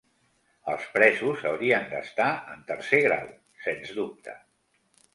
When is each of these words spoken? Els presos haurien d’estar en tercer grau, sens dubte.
Els 0.71 0.87
presos 0.95 1.43
haurien 1.51 1.87
d’estar 1.93 2.31
en 2.57 2.65
tercer 2.75 3.05
grau, 3.09 3.31
sens 3.67 3.97
dubte. 4.03 4.39